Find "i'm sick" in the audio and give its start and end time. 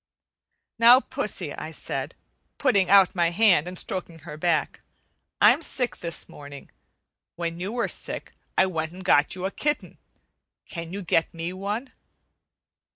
5.39-5.97